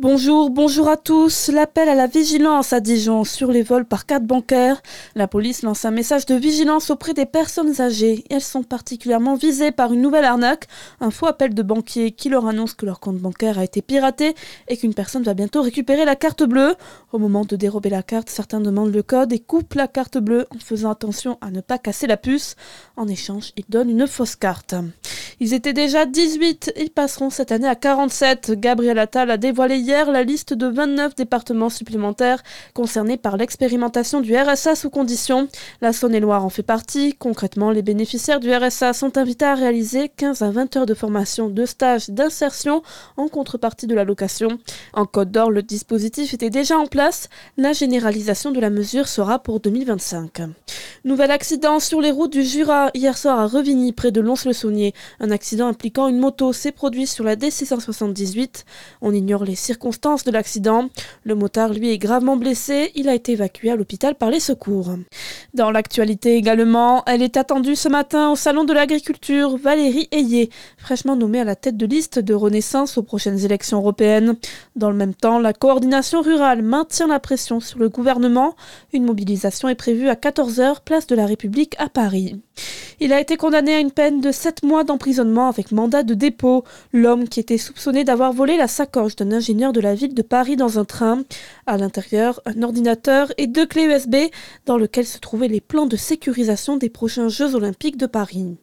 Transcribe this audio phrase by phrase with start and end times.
[0.00, 1.48] Bonjour, bonjour à tous.
[1.48, 4.80] L'appel à la vigilance à Dijon sur les vols par carte bancaire.
[5.16, 8.22] La police lance un message de vigilance auprès des personnes âgées.
[8.30, 10.68] Elles sont particulièrement visées par une nouvelle arnaque.
[11.00, 14.36] Un faux appel de banquier qui leur annonce que leur compte bancaire a été piraté
[14.68, 16.76] et qu'une personne va bientôt récupérer la carte bleue.
[17.10, 20.46] Au moment de dérober la carte, certains demandent le code et coupent la carte bleue
[20.54, 22.54] en faisant attention à ne pas casser la puce.
[22.96, 24.76] En échange, ils donnent une fausse carte.
[25.40, 28.52] Ils étaient déjà 18, ils passeront cette année à 47.
[28.58, 32.42] Gabriel Attal a dévoilé hier la liste de 29 départements supplémentaires
[32.74, 35.48] concernés par l'expérimentation du RSA sous condition.
[35.80, 37.14] La Saône-et-Loire en fait partie.
[37.14, 41.48] Concrètement, les bénéficiaires du RSA sont invités à réaliser 15 à 20 heures de formation,
[41.48, 42.82] de stage, d'insertion
[43.16, 44.58] en contrepartie de l'allocation.
[44.92, 47.30] En Côte d'Or, le dispositif était déjà en place.
[47.56, 50.42] La généralisation de la mesure sera pour 2025.
[51.04, 54.92] Nouvel accident sur les routes du Jura hier soir à Revigny, près de Lons-le-Saunier.
[55.20, 58.64] Un accident impliquant une moto s'est produit sur la D678.
[59.00, 60.88] On ignore les circonstances de l'accident.
[61.24, 62.90] Le motard, lui, est gravement blessé.
[62.94, 64.96] Il a été évacué à l'hôpital par les secours.
[65.54, 71.16] Dans l'actualité également, elle est attendue ce matin au Salon de l'Agriculture, Valérie Ayé, fraîchement
[71.16, 74.36] nommée à la tête de liste de Renaissance aux prochaines élections européennes.
[74.76, 78.56] Dans le même temps, la coordination rurale maintient la pression sur le gouvernement.
[78.92, 82.40] Une mobilisation est prévue à 14h, place de la République à Paris.
[83.00, 86.64] Il a été condamné à une peine de 7 mois d'emprisonnement avec mandat de dépôt.
[86.92, 90.56] L'homme qui était soupçonné d'avoir volé la sacoche d'un ingénieur de la ville de Paris
[90.56, 91.22] dans un train.
[91.66, 94.16] À l'intérieur, un ordinateur et deux clés USB
[94.66, 98.58] dans lesquelles se trouvaient les plans de sécurisation des prochains Jeux olympiques de Paris.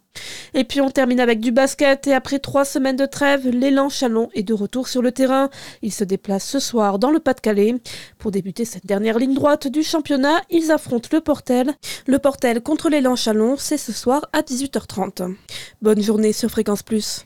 [0.53, 4.29] Et puis on termine avec du basket et après trois semaines de trêve, l'élan Chalon
[4.33, 5.49] est de retour sur le terrain.
[5.81, 7.75] Il se déplace ce soir dans le Pas-de-Calais.
[8.17, 11.73] Pour débuter cette dernière ligne droite du championnat, ils affrontent le Portel.
[12.07, 15.35] Le Portel contre l'élan Chalon, c'est ce soir à 18h30.
[15.81, 17.25] Bonne journée sur Fréquence Plus.